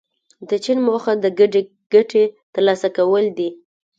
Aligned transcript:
د 0.49 0.51
چین 0.63 0.79
موخه 0.87 1.11
د 1.23 1.25
ګډې 1.39 1.61
ګټې 1.93 2.23
ترلاسه 2.53 2.87
کول 2.97 3.25
دي. 3.37 3.49